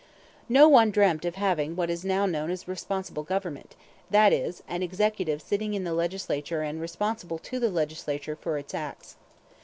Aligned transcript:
No 0.49 0.67
one 0.67 0.89
dreamt 0.89 1.25
of 1.25 1.35
having 1.35 1.75
what 1.75 1.91
is 1.91 2.03
now 2.03 2.25
known 2.25 2.49
as 2.49 2.67
responsible 2.67 3.21
government, 3.21 3.75
that 4.09 4.33
is, 4.33 4.63
an 4.67 4.81
executive 4.81 5.43
sitting 5.43 5.75
in 5.75 5.83
the 5.83 5.93
legislature 5.93 6.63
and 6.63 6.81
responsible 6.81 7.37
to 7.37 7.59
the 7.59 7.69
legislature 7.69 8.35
for 8.35 8.57
its 8.57 8.73
acts. 8.73 9.17